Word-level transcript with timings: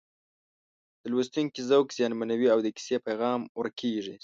د 1.01 1.03
لوستونکي 1.13 1.61
ذوق 1.69 1.87
زیانمنوي 1.97 2.47
او 2.53 2.59
د 2.65 2.67
کیسې 2.75 2.97
پیغام 3.07 3.39
ورک 3.57 3.73
کېږي 3.81 4.15